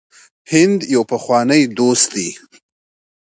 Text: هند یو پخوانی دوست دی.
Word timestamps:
هند 0.51 0.79
یو 0.93 1.01
پخوانی 1.11 1.61
دوست 1.77 2.07
دی. 2.13 2.29